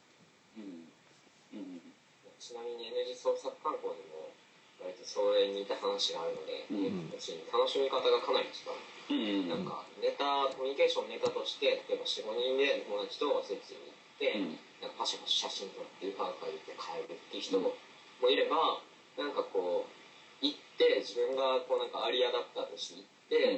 [2.41, 4.33] ちなみに N 字創作観光にも
[4.81, 7.13] 割とそれに似た話があるので、うん。
[7.13, 7.21] 楽
[7.69, 9.45] しみ方がかなり違う。
[9.45, 9.61] うん。
[9.61, 14.41] うんなんかネタコミュニケーションネタとして例えば45人で友達とスイッチに行って、
[14.81, 17.77] なんかパシャパシャ写真撮ってパーカー行って帰るっていう人も
[18.25, 18.81] いれば
[19.21, 20.00] なんかこう
[20.41, 23.05] 行って自分がこうなんかアリアだったとして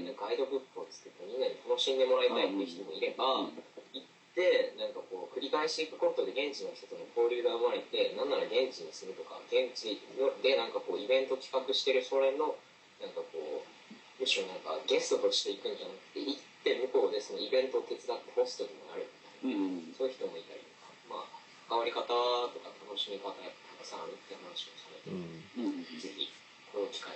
[0.03, 0.17] 行って、うん。
[0.19, 3.49] ガイドブックを作ってみんなに楽しんでもらいたいっていう人もいれば、
[3.95, 10.01] 行ってなんかこう繰り返していくことで現地の人との交流が生まれてなんなら現地に住むとか現地
[10.41, 12.57] でなんかこうイベント企画してるそれの
[12.97, 13.69] なんかこう
[14.17, 19.93] むしろなんかゲストとして行くんじゃなくて行って向こうでそのイベントを手伝ってホストにもなるみたいなうんうん。
[19.93, 21.29] そういう人もいたりとかまあ
[21.69, 25.85] 関わり方とか楽しみ方やっぱたくさんあるって話をされて、うん。
[26.01, 26.33] ぜひ
[26.73, 27.13] この機会？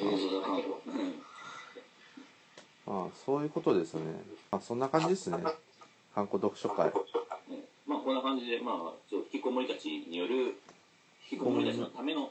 [0.00, 0.62] 映に像だなうん。
[2.86, 4.02] まあそういうことですね。
[4.50, 5.38] まあそんな感じですね。
[6.14, 6.86] 観光読書会。
[7.48, 8.76] ねまあこんな感じでまあ
[9.10, 10.34] ちょっと引きこもりたちによる
[11.30, 12.30] 引きこもりたちのための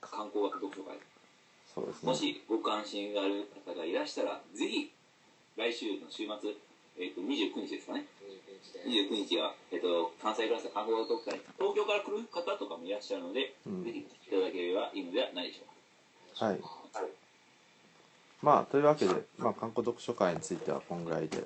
[0.00, 0.98] 観光学読書会。
[1.74, 2.10] そうですね。
[2.10, 4.90] もしご関心がある方がいらしたらぜひ
[5.56, 6.50] 来週の週末
[6.98, 8.06] えっ、と29日ですかね
[8.86, 13.84] 29日は、えっと関西クラスタ観光学読書会東京から来る方とかもいらっしゃるので、うん。
[13.84, 16.46] ぜひ来ていただければいいのではないでしょうか。
[16.46, 16.60] はい。
[18.42, 21.44] まあというわけで、まあ、観光読書会についてはこんぐらいで。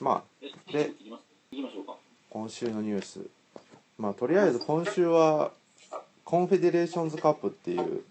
[0.00, 1.22] まあでで行きます。
[1.50, 1.96] 行きましょうか。
[2.30, 3.20] 今週のニュース。
[3.98, 5.50] まあとりあえず今週は
[6.24, 8.04] コンフェデレーションズカップっていう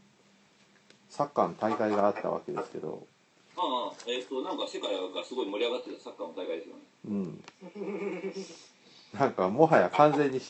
[1.09, 3.05] サッカーの大会があったわけですけど。
[3.57, 7.43] ああえっ、となんか世界がすごい盛り上がってたサッカーの大会ですよねうん。
[9.17, 10.41] なんかもはや完全に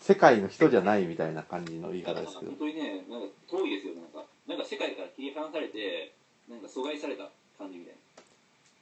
[0.00, 2.50] 世界の人じゃないみたいな感じの言い方ですけど。
[2.52, 3.04] 本当にね。
[3.08, 6.12] なんか遠いですよなんかなんか世界から切り離されて
[6.48, 7.94] なんか疎外された感じみたい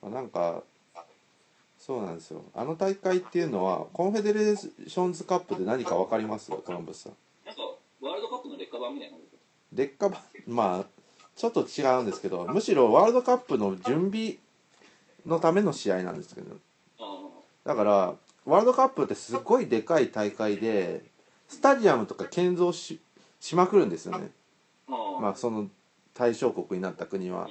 [0.03, 0.11] な。
[0.11, 0.62] まあなんか
[1.79, 2.45] そうなんですよ。
[2.55, 6.51] あの大会っていうのはコンフェデレーションズカップで何か分かります？
[6.51, 7.12] コロンブスさん。
[7.45, 7.62] なんか
[8.01, 9.17] ワールドカップの劣化版みたいな
[9.73, 10.21] 劣化版？
[10.47, 10.85] まあ
[11.35, 14.37] ちょっと違うんですけどむしろワールドカップの準備
[15.27, 16.55] のための試合なんですけど。
[16.55, 16.59] あ
[17.64, 21.05] だからワールドカップってすごいでかい大会で
[21.48, 23.01] スタジアムとか建造し
[23.40, 24.31] しまくるんですよね。
[25.20, 25.68] まあその
[26.14, 27.48] 対象国になった国は。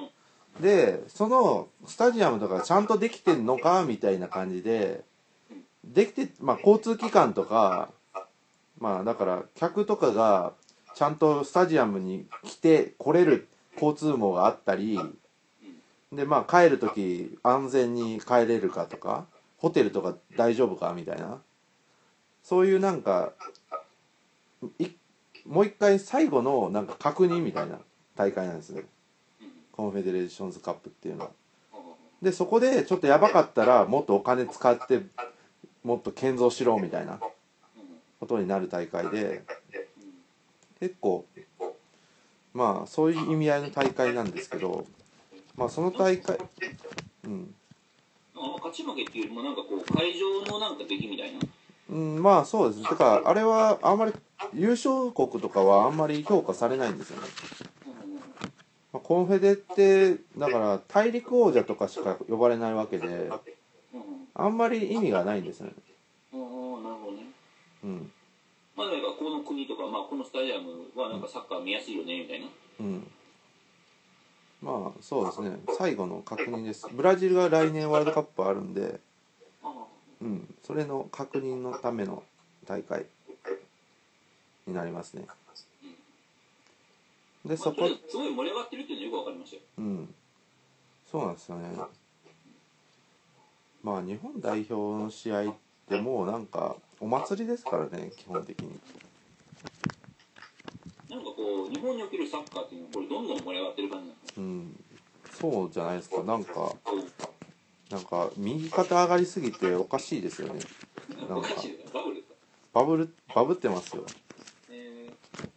[0.59, 5.03] でそのスタジアムとかちゃんとできてんのかみたいな感じで
[5.85, 7.89] できてまあ交通機関とか
[8.77, 10.53] まあだから客とかが
[10.95, 14.99] ちゃんとスタジアムに来て来れる交通網があったり
[16.11, 19.25] でまあ帰る時安全に帰れるかとか
[19.61, 21.39] ホテルとか大丈夫かみたいな。
[22.41, 23.33] そういうなんか
[25.45, 27.77] もう一回最後のなんか確認みたいな
[28.15, 28.83] 大会なんですね。
[29.71, 31.29] コンフェデレーションズカップっていうのは。
[32.23, 35.01] でそこでちょっとやばかったらもっとお金使って
[35.83, 37.19] もっと建造しろみたいな
[38.19, 39.43] ことになる大会で。
[40.79, 41.27] 結構
[42.55, 44.87] まあそういう意味合いの大会なんですけど
[45.55, 46.39] まあその大会
[47.25, 47.53] うん。
[48.57, 51.39] 勝ち負けっていうよりもなんかこう会場のなんか出来みたいな。
[51.89, 54.13] うん、まあそうですてかあれはあんまり
[54.53, 57.27] 優勝国とかはあんまり評価されないんですよね、
[58.93, 63.29] まあ、コンフェデってだから大陸王者とかしか呼ばれないわけで
[64.33, 65.73] あんまり意味がないんですよね。
[66.33, 66.45] ああなる
[66.95, 67.23] ほどね。
[67.83, 68.11] うん。
[68.77, 69.11] まあだから
[69.91, 72.47] まあ、このスタジアムはなんかサッカー見やすいよねみたいな。
[72.79, 73.07] うん
[74.61, 75.57] まあそうですね。
[75.77, 76.87] 最後の確認です。
[76.91, 78.99] ブラジルが来年ワールドカップあるんで
[79.63, 79.73] あ
[80.21, 80.53] うん。
[80.63, 82.23] それの確認のための
[82.67, 83.05] 大会
[84.67, 85.25] になりますね。
[87.43, 89.61] でまあ、そこすごい盛り上がってるっていうのはよくわかりましたよ。
[89.79, 90.13] うん。
[91.11, 91.69] そうなんですよね。
[93.83, 95.53] まあ日本代表の試合っ
[95.89, 98.79] てもうなんかお祭りですからね基本的に
[101.11, 104.83] なんかこう日本におけるサッカーっていうのはこれどんどん盛り上がってる感じなんですうん
[105.31, 106.23] そうじゃないですか。
[106.23, 106.73] なんかか
[107.89, 110.61] なんか右肩上がりすぎておかしいですよね。
[111.29, 111.49] なんか
[111.93, 112.23] バブル
[112.73, 114.05] バブルバブってますよ。
[114.69, 115.49] えー、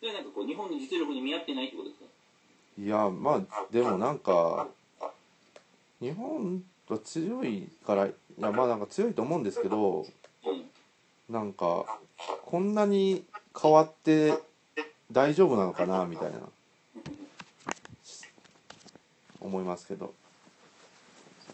[0.00, 2.06] それはなんかこう日本の実力に見合ってないってことですか？
[2.78, 4.68] いやまあでもなんか
[6.00, 10.06] 日本は強いからいやまあなんか強いと思うんですけど
[10.44, 10.64] うん。
[11.28, 11.98] なんか
[12.44, 13.24] こんなに
[13.60, 14.34] 変わって
[15.12, 16.38] 大丈夫なのかなみたいな。
[19.38, 20.12] 思いますけど、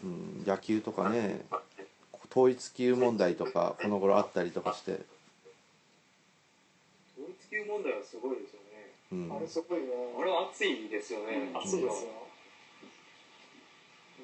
[0.03, 1.45] うん、野球とかね
[2.31, 4.93] 統一級問題とかこの頃あったりとかして、
[7.15, 8.89] 統一級問題はすごいですよね。
[9.11, 9.85] うん、あれすごいね。
[10.19, 12.05] あれは熱いですよね、熱いです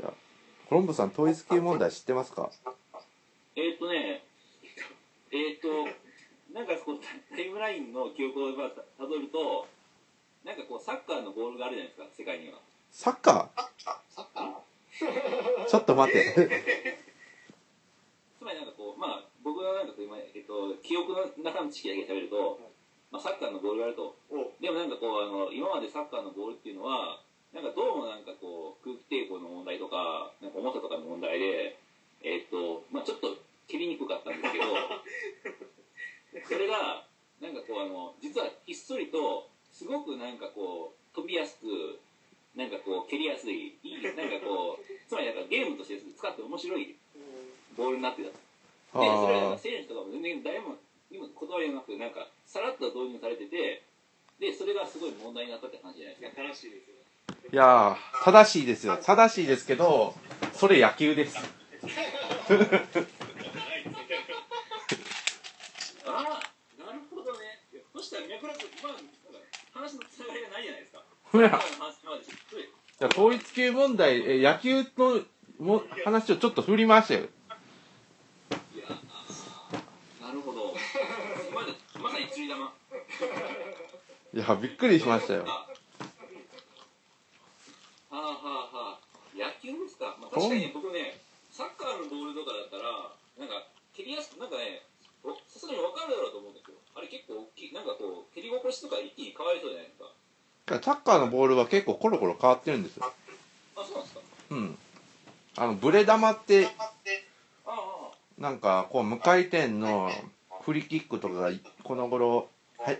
[0.01, 0.13] よ
[0.67, 2.49] コロンボさん統一級問題知ってますか？
[3.55, 4.23] えーっとね
[5.31, 5.67] えーっと
[6.59, 8.67] なんかこうタタイムラインの記憶をた
[8.99, 9.63] たどると
[10.43, 12.59] なんかこうサッカーのボールがあるじゃないですか世界には。
[12.91, 13.47] サッカ
[14.11, 15.63] サッカー？
[15.63, 16.35] ーちょっと待って。
[18.35, 22.59] つまりなんかこうまあ僕がなんかこう今、えっと、記憶の中の知識だけ喋ると、
[23.09, 24.17] まあ、サッカーのボールがあると。
[24.27, 27.21] おでもなんかこうあの今までサッカーのボールっていうのは
[27.53, 31.79] なんかどうもなんかこう空気抵抗の問題とかなんか重さとかの問題で
[32.21, 33.37] えっとまあちょっと
[33.69, 34.65] 蹴りにくかったんですけど
[36.47, 37.03] それが
[37.41, 41.99] なんかこうあの実はひっそりとすごくなんかこう飛びやすく
[42.55, 46.95] なんかこう蹴りやすいいいなんかこうつまりなんかゲームとして使って面白い
[47.77, 48.29] ボールになってた。
[48.29, 48.35] で
[48.91, 50.75] それは選手とかも全然誰も
[51.11, 53.83] 今断りなくなんかさらっと導入されてて
[54.39, 58.97] でそれがすごい問題になったって感じじゃないですかいや楽しいですよーいやー正しいですよ。
[58.97, 60.15] 正しいですけど
[60.53, 61.37] それ野球です
[66.05, 66.41] ああ
[66.81, 69.05] なるほどねいやそしたら脈絡今なんか
[69.73, 70.79] 話のつながりがないじゃな
[71.33, 71.59] いや
[73.07, 75.21] 統一級問題え野球の
[75.59, 77.21] も話をちょっと振り回したよ。
[80.21, 80.73] なるほど。
[81.53, 81.67] まだ
[82.01, 82.71] まさに釣り玉。
[84.31, 85.65] いやびっくりしましたよは
[88.13, 89.01] あはあはあ
[89.33, 91.17] 野球ですか、まあ、確かに僕ね
[91.49, 93.09] サッカーのボールとかだったら
[93.41, 94.85] なんか蹴りやすくなんかね
[95.25, 100.13] おさすがに分かるだろうと思うんですよあれ結構大きいなんかこう蹴り心地とか一気に変わりそうじゃないですか
[100.77, 103.11] サッカーのボールは結構コロコロ変わってるんですよ。
[103.75, 104.21] あそうなんですか。
[104.51, 104.77] うん。
[105.57, 106.67] あのブレ玉って
[108.37, 110.09] なんかこう無回転の
[110.61, 111.51] フリーキックとかが
[111.83, 112.99] この頃はい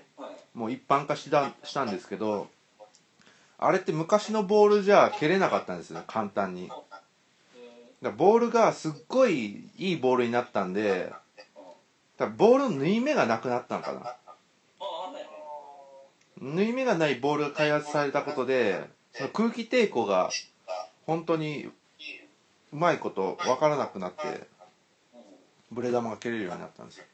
[0.53, 2.47] もう一般化したしたんですけど
[3.57, 6.69] あれって昔のボールじゃ蹴れなかったんですよ簡単に。
[8.01, 11.11] だボールがすっごいいいボールになったんで
[12.17, 14.15] だボールの縫い目がなくなったのかな
[16.41, 20.29] 縫い目がないボールが開発されたことでその空気抵抗が
[21.05, 21.69] 本当に
[22.71, 25.21] うまいこと分からなくなってうん。
[25.71, 27.05] ブレ玉が蹴れるようになったんですよ。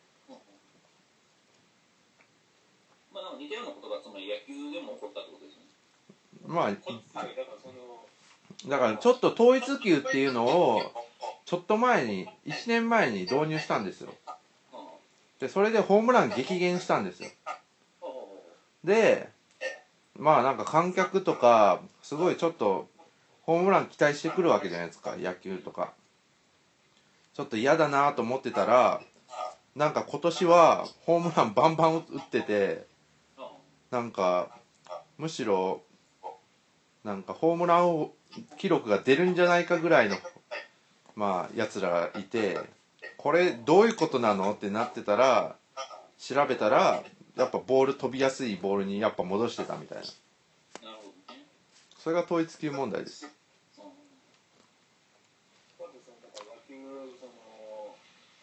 [3.14, 5.64] まあなんか似たようなことがつまり野球でも起こったってことですね。
[6.46, 6.72] まあ
[8.68, 10.82] だからちょっと統一球っていうのを
[11.46, 14.14] ちょっと前に1年前に導入したんですよ。
[15.40, 17.30] でそれでホームラン激減したんですよ
[18.86, 19.30] で
[20.18, 22.88] まあなんか観客とかすごいちょっと
[23.42, 25.94] ホームラン期待してくるわけじゃないですか野球とか。
[27.36, 29.02] ちょっと嫌だなと思ってたら
[29.76, 32.88] なんか今年はホームランバンバン打ってて
[33.92, 34.48] なんか
[35.18, 35.82] むしろ
[37.04, 38.10] なんかホームラン
[38.58, 40.16] 記録が出るんじゃないかぐらいの
[41.14, 42.58] まあやつらがいて
[43.18, 45.58] これどういうことなのってなってたら
[46.18, 47.04] 調べたら
[47.36, 50.06] やっぱボール飛びやすいボールにやっぱ戻してたみたいな。
[52.00, 53.28] それが統一級問題です。
[53.76, 53.92] その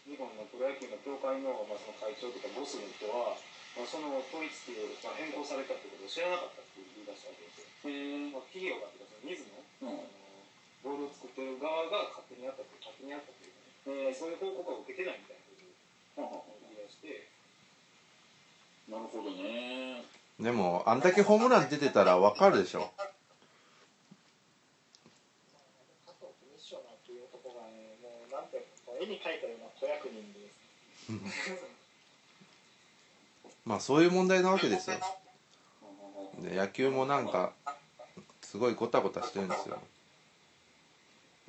[0.05, 3.38] 日本のプロ野球の協会の,、まあその会長とかボスの人は、
[3.78, 9.57] まあ、その統一っていう、まあ、変更されたってことを知らなかったって言い出したわけですよ、へえまあ、企業がっていうかその水野、
[9.88, 10.11] うんあの
[10.82, 17.32] ボールを作ってる側が勝手にやったって勝手にやったっていうかね、そういう報告は受けてないみたいなことをああ言い出して。
[18.93, 20.05] なるほどね。
[20.38, 22.80] でもあんだけホームラン出てたら分かるでしょ。
[22.80, 22.82] う
[27.32, 28.47] ところがね、もうなん。
[28.49, 30.61] ていうか、絵に描いたような子役人です。
[33.64, 34.97] まあそういう問題なわけですよ。
[36.40, 37.53] で野球もなんか
[38.43, 39.78] すごいゴタゴタしてるんですよ。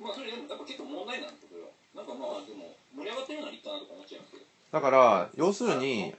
[0.00, 4.44] まあそれでもやっぱ結構問題なんですけどなんかまあでも盛り上がってるのはいいかなとか思っちゃいますけど。
[4.72, 6.14] だから要するに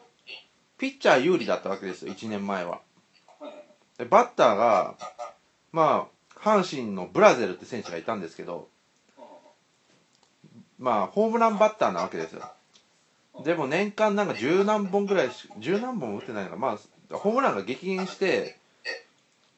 [0.78, 2.82] ピッチャー有利だったわけですよ1年前は。
[3.98, 4.96] でバッターが
[5.72, 8.68] まあ阪神のブラゼルって選手がいたんですけど
[10.78, 12.44] まあホームランバッターなわけですよ。
[13.44, 16.78] でも年間なんか十何本ぐらいし十何本も打ってないのかま
[17.12, 18.58] あホームランが激減して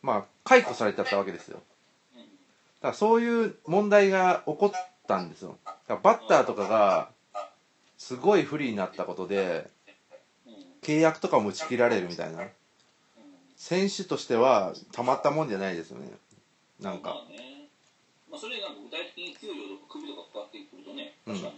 [0.01, 1.61] まあ解雇されちゃったわけですよ。
[2.15, 2.21] うん。
[2.21, 2.27] だ
[2.81, 4.71] からそういう問題が起こっ
[5.07, 5.57] たんですよ。
[5.65, 7.09] だからバッターとかが
[7.97, 9.69] すごい不利になったことで
[10.87, 12.41] 契約とかも打ち切られるみたいな。
[12.41, 12.49] うん
[13.57, 16.13] 選手としてはたまったもんじゃないですよね。
[16.79, 17.65] なんまかあね。
[18.29, 21.41] まあそれなんか具体的に給料とか首とかかかってくるとねうん。
[21.41, 21.57] 確か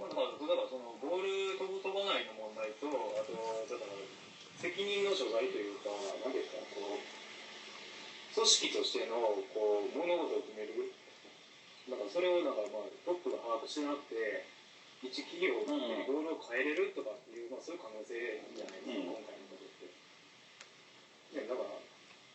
[0.00, 3.30] まあ、だから、だからそのボール飛ぶ飛ばないの問題と、あと、
[3.68, 3.92] だから、
[4.58, 5.92] 責任の所在というか、
[6.24, 7.04] なんですか、こう、
[8.34, 10.90] 組織としての、こう、物事を決める、
[11.86, 14.48] なんかそれをなんか、まあ、トップが把握してなくて、
[15.04, 18.16] 一企業にボールを変えれるとかっていう、まあ、そういう可能性
[18.56, 19.92] じゃないですか、うん今回のことって。
[21.36, 21.76] ね、だから、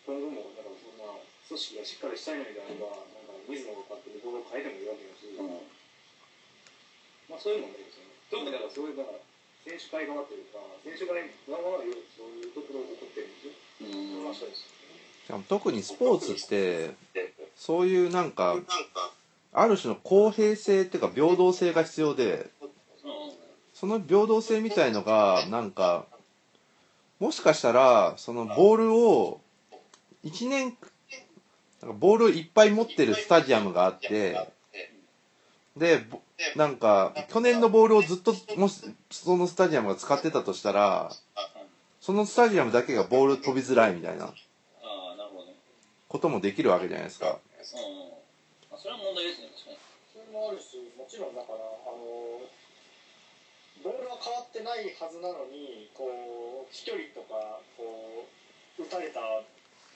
[0.05, 1.17] 今後も、だからそんな、
[1.49, 5.79] 組織がしっかりしたいのであれば、なんか、水野が勝手にボールを変えてもいいわけだし、うん
[7.29, 8.17] まあそういう問題ですよね。
[8.33, 9.21] 特にだからそういうだから
[9.61, 13.53] 選手会側というか選手会側はよくそういうところが起こってるんですよ。
[13.85, 14.65] うんまあそうです。
[14.65, 16.97] しかも特にスポーツって
[17.55, 18.57] そういうなんか
[19.53, 22.49] ある種の公平性っていうか平等性が必要で
[23.79, 26.05] その平等性みたいのがなんか
[27.19, 29.39] もしかしたらそのボールを
[30.25, 30.73] 1年
[31.81, 34.49] なんかボールをいっぱい持ってるスタジアムがあって
[35.77, 36.19] でぼ
[36.55, 41.11] なんか去年のボールをずっともしそのスタジアムが使ってたとしたら
[42.01, 44.33] そのスタジアムだけがボール飛びづらいみたいな
[46.09, 47.37] こともできるわけじゃないですか。
[47.63, 49.77] それは問題ですね確かに。
[50.09, 51.48] それもあるし、もちろんだから、あの、ボールは
[54.19, 59.19] 変わってないはずなのに、こう、飛距離とか、こう、打たれた、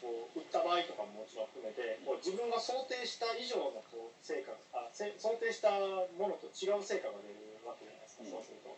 [0.04, 5.72] こう、打った場合とかももちろん含めて、こう自分が想定した以上のこう成果あせ、想定した
[6.20, 8.76] ものと違う成果が出るわけじゃないですか、そうすると。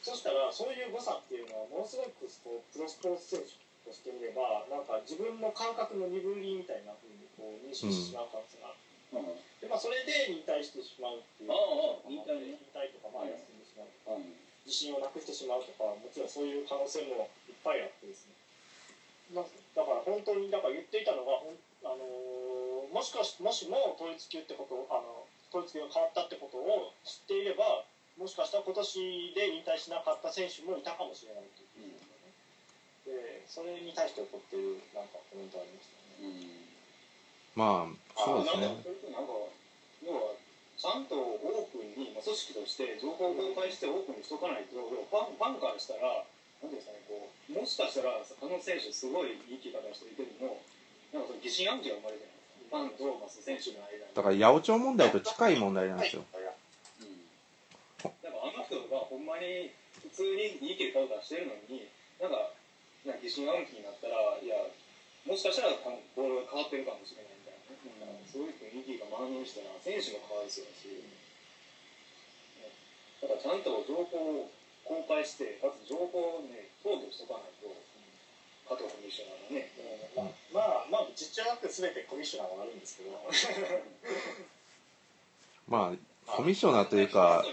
[0.00, 8.80] そしたら、そういう誤差っていうのは、ものすごくこうプロスポーツ選手としてみれば、なんか自分の感覚の鈍りみたいなふうにこう認識してしまう可能性がある。
[9.12, 9.36] うん。
[9.60, 11.52] でまあ、それで引退してしまうっていう
[12.08, 12.24] 引
[12.72, 18.34] 退とかまあ休んでしまうとか、うん自信をなくしてしまうとかもちろんそういう可能性もいっぱいあってですね。
[19.34, 19.44] まあ
[19.74, 21.40] だから本当にだから言っていたのが
[21.84, 22.42] あのー
[22.92, 27.88] もしかしもしも統一級ってことをあの統一級が変わったってことを知っていれば
[28.20, 36.68] もしかしたら今年で引退しなかった選手もいたかもしれないっていうことですよね、でそれに対して怒ってるなんかコメントありましたねうん
[37.56, 39.32] まあそうですねなんか
[40.04, 40.36] 要は
[40.82, 46.26] ちゃんとオープンに、まあ、組織として情報を公開してオープンにしとかないとファンファンからしたら
[46.58, 50.58] なんていうんですかねこうもしかしたらあの選手すごいいい気方していても
[51.14, 52.42] なんかその疑心暗鬼が生まれるじゃない。
[52.66, 54.10] ファンと、まあ、選手の間に。
[54.10, 56.24] だから八百長問題と近い問題なんですよ。
[56.26, 56.50] うん。
[58.02, 59.70] なんかあの人がほんまに
[60.02, 61.86] 普通にいい結果を出してるのに
[62.18, 62.50] なんか
[63.06, 64.66] なんか疑心暗鬼になったらいや
[65.28, 65.78] もしかしたら
[66.18, 67.31] ボールが変わってるかもしれない
[68.38, 69.60] みたいな、ねそういう雰囲気が蔓延した。
[69.60, 71.04] ら選手もかわいそうだし、ね。
[73.20, 74.50] だからちゃんと情報を
[74.84, 77.68] 公開してかつ情報をね投与しとかないと
[78.68, 79.68] 加藤コミッショナーがね。
[80.16, 83.12] まあまあまあ実はなく全てコミッショナーが悪いんですけど。
[85.68, 87.44] まあコミッショナーというか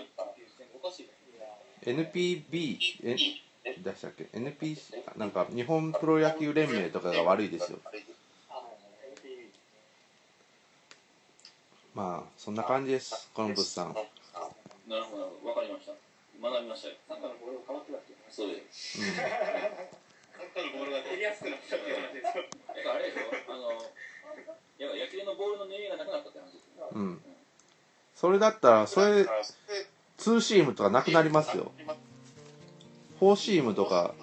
[1.84, 3.18] NPB え
[3.82, 4.78] 出したっけ？NP
[5.18, 7.80] なんか日本プロ野球連盟とかが悪いですよ
[8.50, 8.62] あの
[9.16, 9.50] NPB
[12.00, 13.92] まあそんな感じですこの物産
[14.88, 15.92] なるほどわかりました。
[15.92, 16.96] 学びましたよ。
[17.10, 19.04] サッカーのボールが変わってたっていう話そうです。
[19.04, 19.28] うんサッ
[20.56, 22.40] カーのボールが蹴りやすくなったっていう話です。
[22.40, 23.52] よだからあれでしょ？
[23.52, 23.84] あのい
[24.80, 27.20] や野球のボールの狙いがなくなったって話ですようん。
[28.16, 29.28] それだったらそれ
[30.16, 31.76] ツーシームとかなくなりますよ。
[33.20, 34.16] フォーシームとか。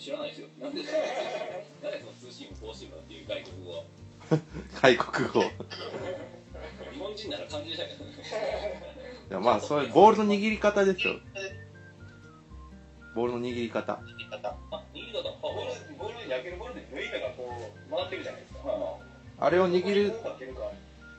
[0.00, 0.48] 知らないですよ。
[0.58, 0.92] なんでなん
[1.92, 3.61] でそのツーシームフォーシームっていう外国
[4.32, 4.36] 語
[4.80, 5.42] は外国語。
[5.42, 5.44] い
[6.92, 8.12] 日本人なら漢字だけどね
[9.30, 11.14] やまあそれボールの握り方ですよ。
[13.14, 13.92] ボールの握り方。
[13.92, 14.48] あ、握り方。
[14.48, 18.68] あ、ボールボール焼けるボールで縫い目がこう回ってるじゃないですか。
[18.68, 18.98] は
[19.38, 20.12] あれを握る。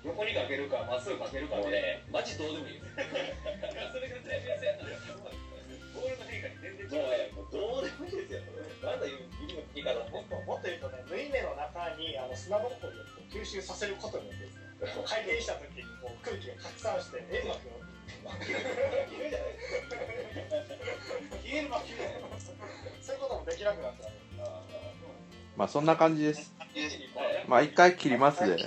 [0.03, 2.85] 横にかけるかまっすぐかけるかでね、マジどうでもいいです。
[2.85, 2.99] そ
[3.99, 4.77] れが全然
[5.23, 8.41] ボールの変化に全然違うもうね、もうどうでもいいですよ。
[8.83, 9.99] なんだいう指の切り方。
[10.11, 14.63] もっともっと言うとね縫い目の中にあの砂ぼこりを吸収させることによってですね
[15.07, 17.79] 回転した時にこう空気が拡散して煙幕を
[18.35, 19.55] 消えるじゃない
[21.43, 22.27] 消えるま消える
[23.01, 24.09] そういうこともできなくなった
[25.55, 26.51] まあそんな感じです。
[27.47, 28.57] まあ一回切りますで